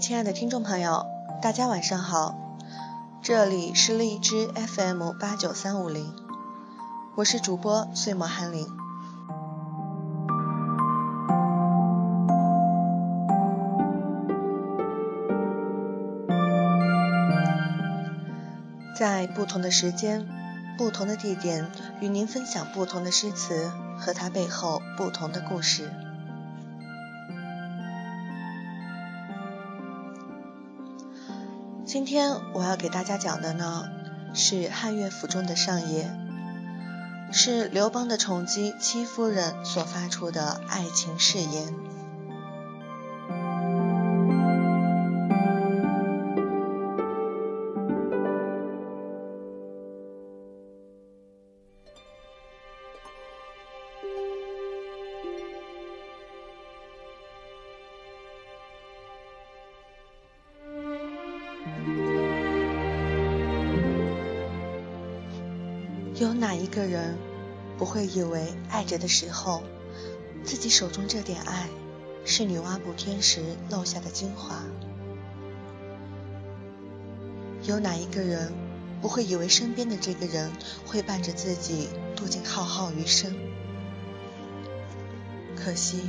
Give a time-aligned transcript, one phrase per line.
[0.00, 1.06] 亲爱的听众朋友，
[1.42, 2.56] 大家晚上好，
[3.20, 6.14] 这里是荔枝 FM 八九三五零，
[7.16, 8.64] 我是主播岁末寒林。
[18.96, 20.28] 在不同的时间、
[20.78, 21.70] 不同的地点，
[22.00, 25.90] 与您分享不同的诗词和它背后不同的故事。
[31.88, 33.88] 今天我要给大家讲的呢，
[34.34, 36.10] 是汉乐府中的上爷，
[37.32, 41.87] 是刘邦的宠姬戚夫人所发出的爱情誓言。
[66.20, 67.16] 有哪一个人
[67.78, 69.62] 不会以为爱着的时候，
[70.42, 71.68] 自己手中这点爱
[72.24, 74.64] 是女娲补天时漏下的精华？
[77.62, 78.52] 有哪一个人
[79.00, 80.50] 不会以为身边的这个人
[80.84, 83.32] 会伴着自己度尽浩浩余生？
[85.54, 86.00] 可惜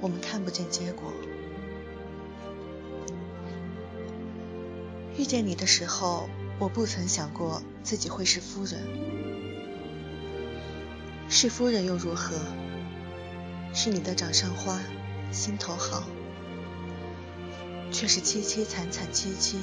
[0.00, 1.12] 我们看不见结果。
[5.16, 8.80] 遇见你的时候，我不曾想过自己会是夫人。
[11.28, 12.36] 是夫人又如何？
[13.74, 14.80] 是你的掌上花，
[15.30, 16.04] 心头好，
[17.92, 19.58] 却是凄凄惨惨戚戚，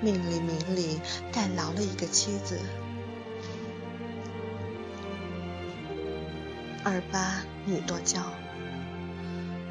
[0.00, 1.00] 命里名里
[1.32, 2.58] 代劳了一个妻子。
[6.82, 8.20] 二八女多娇，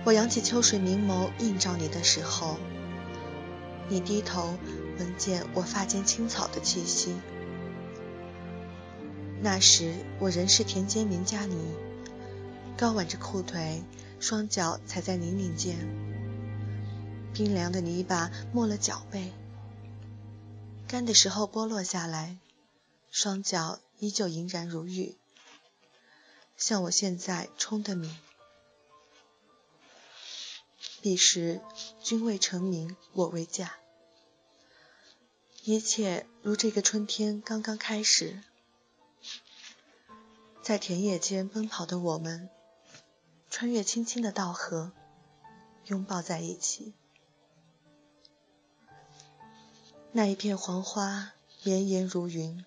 [0.05, 2.57] 我扬起秋水明眸映照你的时候，
[3.91, 4.57] 你低头
[4.99, 7.13] 闻见我发间青草的气息。
[9.41, 11.57] 那时我仍是田间名家女，
[12.77, 13.83] 高挽着裤腿，
[14.21, 15.75] 双脚踩在泥泞间，
[17.33, 19.33] 冰凉的泥巴没了脚背，
[20.87, 22.37] 干的时候剥落下来，
[23.09, 25.17] 双脚依旧莹然如玉，
[26.55, 28.09] 像我现在冲的米。
[31.01, 31.61] 彼时
[31.99, 33.71] 君未成名，我未嫁，
[35.63, 38.43] 一切如这个春天刚刚开始。
[40.61, 42.51] 在田野间奔跑的我们，
[43.49, 44.91] 穿越青青的稻禾，
[45.87, 46.93] 拥抱在一起。
[50.11, 52.63] 那一片黄花绵延如云，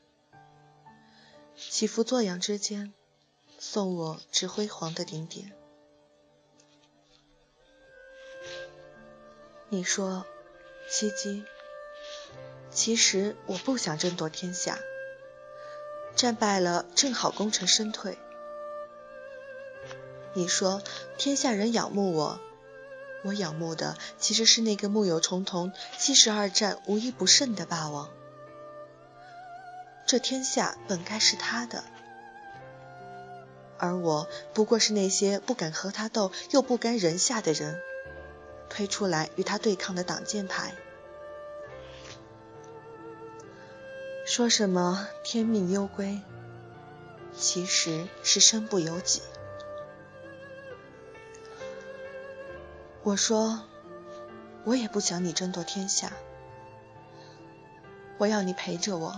[1.56, 2.92] 起伏作仰之间，
[3.60, 5.52] 送我至辉煌的顶点。
[9.74, 10.24] 你说，
[10.88, 11.44] 戚姬，
[12.70, 14.78] 其实我不想争夺天下。
[16.14, 18.16] 战败了，正好功成身退。
[20.32, 20.80] 你说
[21.18, 22.38] 天下人仰慕我，
[23.24, 28.08] 我仰慕的其实是那个木有重瞳、七十二战无一不胜的霸王。
[30.06, 31.82] 这天下本该是他的，
[33.78, 37.82] 而我不过是那些不敢和他斗又不甘人下的人
[38.74, 40.74] 推出来与他对抗的挡箭牌。
[44.26, 46.20] 说什么天命攸归，
[47.36, 49.22] 其实是身不由己。
[53.04, 53.60] 我说，
[54.64, 56.10] 我也不想你争夺天下，
[58.18, 59.14] 我要你陪着我，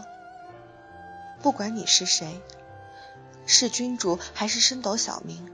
[1.41, 2.43] 不管你是谁，
[3.47, 5.51] 是君主还是升斗小民，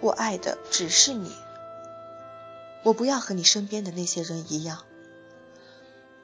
[0.00, 1.36] 我爱的只是你。
[2.82, 4.84] 我不要和你身边的那些人一样。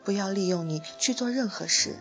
[0.05, 1.97] 不要利用你去做任何事，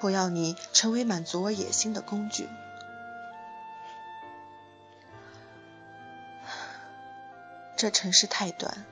[0.00, 2.48] 不要你成为满足我野心的工具。
[7.76, 8.84] 这城市太短，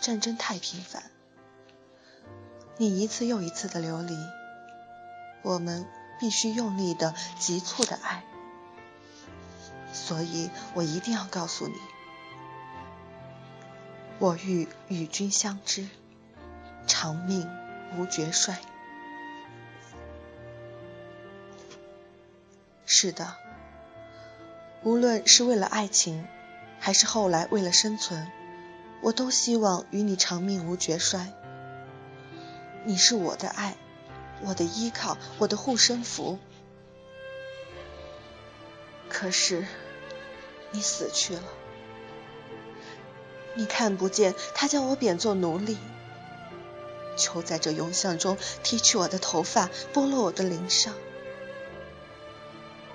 [0.00, 1.10] 战争太频繁，
[2.76, 4.16] 你一次又一次的流离，
[5.42, 5.86] 我们
[6.20, 8.22] 必须用力的、急促的爱。
[9.92, 11.74] 所以我一定要告诉你，
[14.18, 15.86] 我欲与君相知。
[16.86, 17.48] 长命
[17.96, 18.58] 无绝衰。
[22.86, 23.36] 是的，
[24.82, 26.26] 无论是为了爱情，
[26.80, 28.26] 还是后来为了生存，
[29.02, 31.32] 我都希望与你长命无绝衰。
[32.84, 33.76] 你是我的爱，
[34.40, 36.38] 我的依靠，我的护身符。
[39.10, 39.66] 可是，
[40.70, 41.42] 你死去了，
[43.54, 45.76] 你看不见他将我贬作奴隶，
[47.16, 50.94] 囚在这永巷中，剃去我的头发，剥落我的鳞伤，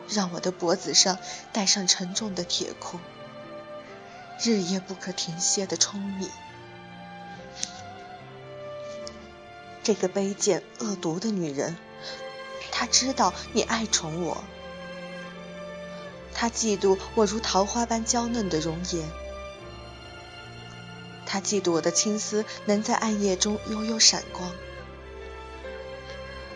[0.08, 1.18] 让我的脖子上
[1.52, 3.00] 戴上沉重的铁箍，
[4.42, 6.30] 日夜不可停歇的舂米。
[9.84, 11.76] 这个卑贱恶毒的女人，
[12.72, 14.42] 她知道你爱宠我，
[16.34, 19.10] 她嫉妒我如桃花般娇嫩的容颜，
[21.34, 24.54] 他嫉妒我的青丝能在暗夜中悠悠闪光，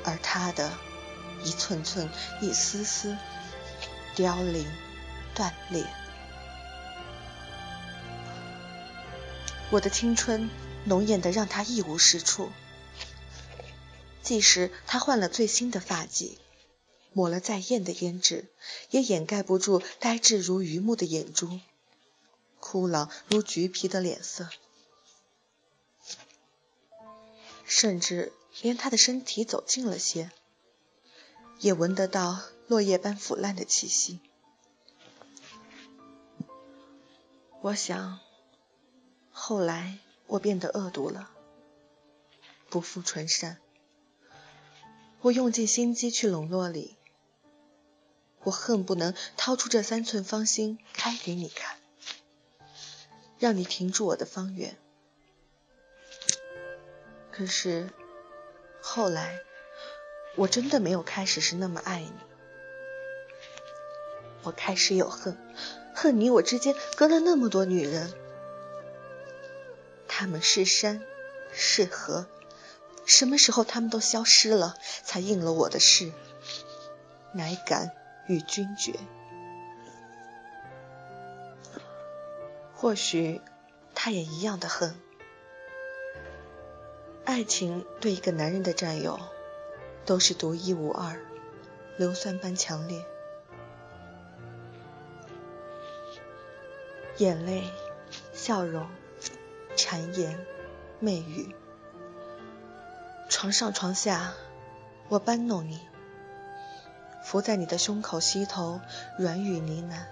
[0.03, 0.71] 而他的
[1.43, 2.07] 一寸寸、
[2.41, 3.17] 一丝丝
[4.15, 4.71] 凋零、
[5.33, 5.83] 断裂。
[9.71, 10.47] 我的青春
[10.85, 12.51] 浓艳的让他一无是处。
[14.21, 16.37] 即使他换了最新的发髻，
[17.13, 18.45] 抹了再艳的胭脂，
[18.91, 21.59] 也掩盖不住呆滞如榆木的眼珠，
[22.59, 24.47] 枯老如橘皮的脸色，
[27.67, 28.31] 甚至
[28.61, 30.31] 连他的身体走近了些，
[31.59, 34.21] 也闻得到落叶般腐烂的气息。
[37.61, 38.19] 我想，
[39.31, 41.29] 后来我变得恶毒了，
[42.69, 43.57] 不复纯善。
[45.19, 46.95] 我用尽心机去笼络你，
[48.43, 51.77] 我恨不能掏出这三寸芳心开给你看，
[53.37, 54.77] 让你停住我的方圆。
[57.37, 57.87] 可是
[58.81, 59.41] 后来，
[60.35, 62.11] 我真的没有开始是那么爱你，
[64.41, 65.37] 我开始有恨，
[65.93, 68.11] 恨你我之间隔了那么多女人，
[70.07, 71.03] 她们是山
[71.53, 72.25] 是河。
[73.05, 76.11] 什么时候他们都消失了，才应了我的事，
[77.33, 77.91] 乃敢
[78.27, 78.99] 与君绝。
[82.73, 83.41] 或许
[83.93, 84.99] 他也一样的恨。
[87.27, 89.19] 爱情对一个男人的占有，
[90.05, 91.19] 都是独一无二、
[91.97, 93.05] 硫酸般强烈。
[97.17, 97.65] 眼泪、
[98.31, 98.87] 笑容、
[99.75, 100.39] 谗言、
[101.01, 101.53] 媚语。
[103.27, 104.31] 床上床下，
[105.09, 105.81] 我搬弄你，
[107.25, 108.79] 伏在你的胸口膝头，
[109.17, 110.05] 软语呢喃。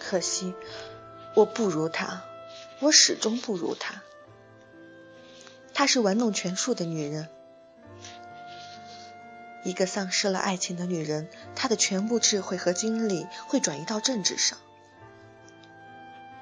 [0.00, 0.52] 可惜，
[1.36, 2.24] 我不如他，
[2.80, 4.02] 我始终不如她。
[5.74, 7.28] 她是玩弄权术的女人，
[9.64, 14.58] 一个丧失了爱情的女人，她的全部智慧和精力会转移到政治上。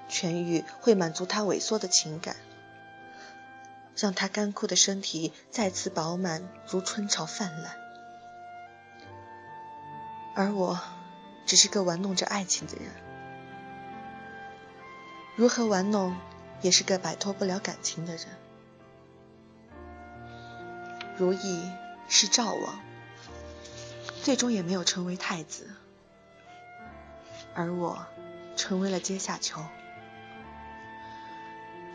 [0.09, 2.37] 痊愈会满足他萎缩的情感，
[3.97, 7.77] 让他干枯的身体再次饱满如春潮泛滥。
[10.35, 10.81] 而我
[11.45, 12.87] 只是个玩弄着爱情的人，
[15.37, 16.17] 如何玩弄
[16.63, 18.25] 也是个摆脱不了感情的人。
[21.19, 21.71] 如意
[22.09, 22.81] 是赵王，
[24.23, 25.69] 最终也没有成为太子，
[27.55, 28.07] 而我
[28.57, 29.63] 成为了阶下囚。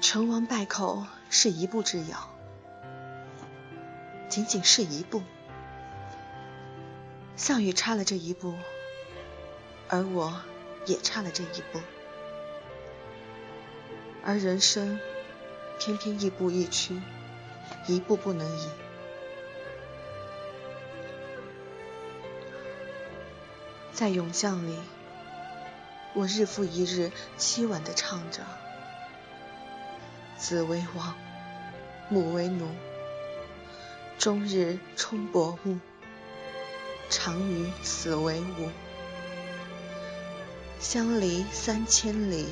[0.01, 2.29] 成王败寇是一步之遥，
[4.29, 5.23] 仅仅是一步。
[7.35, 8.53] 项羽差了这一步，
[9.87, 10.41] 而我
[10.85, 11.79] 也差了这一步，
[14.23, 14.99] 而人生
[15.79, 17.01] 偏偏亦步亦趋，
[17.87, 18.69] 一步不能移。
[23.93, 24.77] 在永巷里，
[26.13, 28.41] 我日复一日凄婉地唱着。
[30.37, 31.15] 子为王，
[32.09, 32.67] 母为奴，
[34.17, 35.79] 终日冲薄暮，
[37.09, 38.69] 常与死为伍。
[40.79, 42.47] 相离三千里，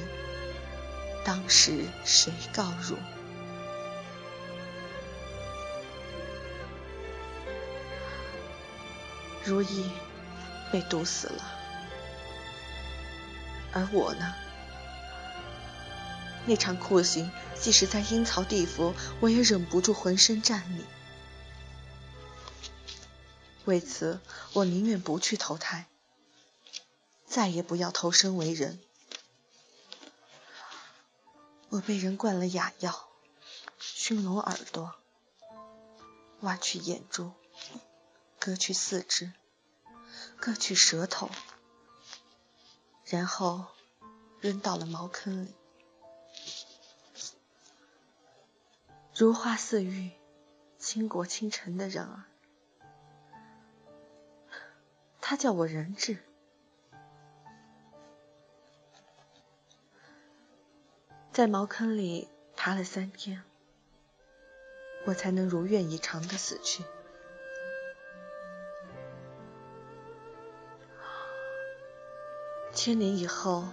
[1.23, 2.97] 当时谁告汝？
[9.45, 9.89] 如意
[10.71, 11.43] 被毒死了，
[13.73, 14.35] 而我呢？
[16.45, 20.83] 那场酷刑，即使在阴曹地府，我也忍不住浑身战栗。
[23.65, 24.19] 为此，
[24.53, 25.85] 我宁愿不去投胎，
[27.27, 28.79] 再也不要投生为人。
[31.69, 33.09] 我被人灌了哑药，
[33.77, 34.95] 熏聋耳朵，
[36.41, 37.31] 挖去眼珠，
[38.39, 39.33] 割去四肢，
[40.39, 41.29] 割去舌头，
[43.05, 43.67] 然后
[44.39, 45.53] 扔到了茅坑里。
[49.15, 50.11] 如花似玉、
[50.79, 52.23] 倾国倾城的人儿，
[55.21, 56.23] 他叫我人质。
[61.31, 63.43] 在茅坑里爬了三天，
[65.05, 66.83] 我才能如愿以偿的死去。
[72.73, 73.65] 千年以后，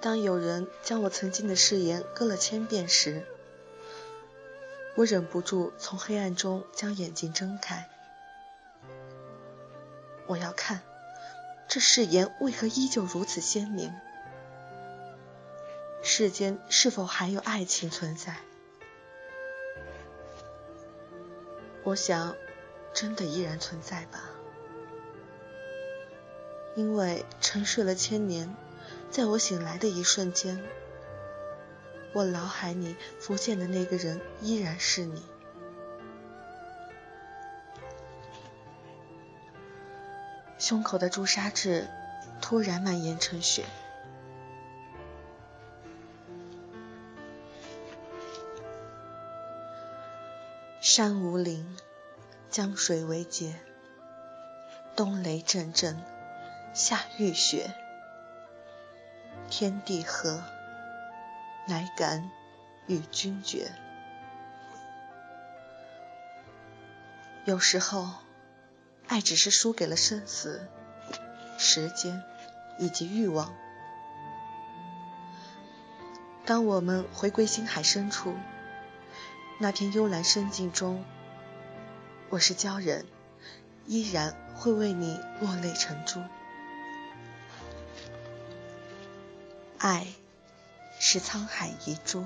[0.00, 3.22] 当有人将我曾经的誓言割了千遍时，
[4.96, 7.88] 我忍不住从黑暗中将眼睛睁开。
[10.26, 10.80] 我要看，
[11.68, 13.92] 这誓言为何依旧如此鲜明？
[16.02, 18.36] 世间是否还有爱情存在？
[21.82, 22.34] 我想，
[22.92, 24.30] 真的依然存在吧。
[26.74, 28.54] 因为沉睡了千年，
[29.10, 30.62] 在我醒来的一瞬间，
[32.12, 35.22] 我脑海里浮现的那个人依然是你。
[40.58, 41.88] 胸口的朱砂痣
[42.40, 43.64] 突然蔓延成血。
[51.00, 51.78] 山无陵，
[52.50, 53.54] 江水为竭，
[54.94, 55.98] 冬雷阵阵。
[56.74, 57.72] 夏雨雪，
[59.48, 60.42] 天地合，
[61.66, 62.30] 乃敢
[62.86, 63.72] 与君绝。
[67.46, 68.06] 有时候，
[69.08, 70.68] 爱只是输给了生死、
[71.56, 72.22] 时间
[72.78, 73.54] 以及欲望。
[76.44, 78.34] 当我们回归心海深处，
[79.62, 81.04] 那片幽蓝深境中，
[82.30, 83.04] 我是鲛人，
[83.86, 86.18] 依然会为你落泪成珠。
[89.76, 90.06] 爱，
[90.98, 92.24] 是沧海遗珠。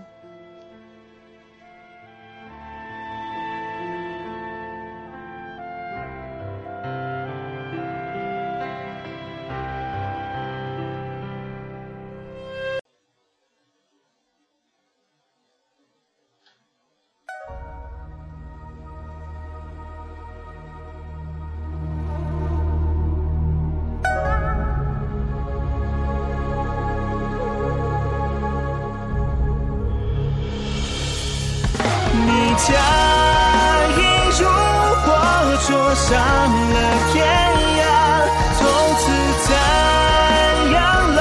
[36.07, 36.79] 上了
[37.11, 37.25] 天
[37.81, 37.83] 涯，
[38.59, 38.61] 从
[39.01, 39.03] 此
[39.43, 39.47] 残
[40.71, 40.77] 阳
[41.17, 41.19] 烙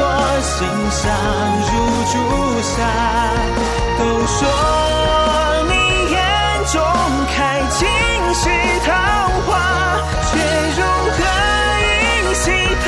[0.00, 0.02] 我
[0.40, 0.56] 心
[0.90, 1.02] 上
[1.68, 1.70] 如
[2.08, 2.14] 朱
[2.62, 2.72] 砂。
[3.98, 4.36] 都说
[5.68, 5.72] 你
[6.10, 6.16] 眼
[6.72, 6.74] 中
[7.36, 7.36] 开
[7.68, 7.78] 尽
[8.34, 8.42] 是
[8.86, 8.88] 桃
[9.44, 9.46] 花，
[10.30, 10.32] 却
[10.72, 10.80] 如
[11.12, 11.20] 何
[11.84, 12.44] 一袭
[12.82, 12.86] 桃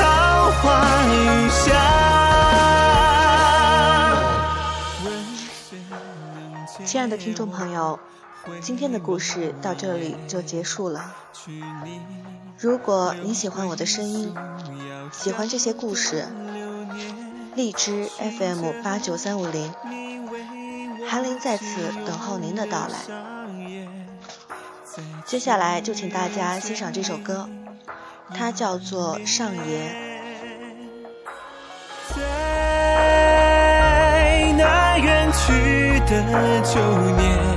[0.62, 0.64] 花
[1.04, 1.14] 雨
[1.50, 1.60] 下？
[6.86, 8.00] 亲爱的听众朋友。
[8.60, 11.12] 今天的故事到这里就结束了。
[12.58, 14.34] 如果你喜欢我的声音，
[15.12, 16.28] 喜欢这些故事，
[17.54, 19.72] 荔枝 FM 八九三五零，
[21.08, 22.98] 韩林在此等候您的到来。
[25.26, 27.48] 接下来就请大家欣赏这首歌，
[28.34, 29.62] 它叫做《上爷》。
[32.14, 32.22] 在
[34.56, 36.22] 那远去的
[36.62, 36.80] 旧
[37.16, 37.55] 年。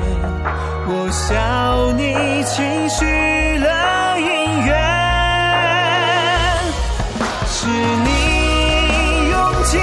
[0.92, 3.06] 我笑你轻许
[3.60, 4.74] 了姻缘。
[7.46, 9.80] 是你用尽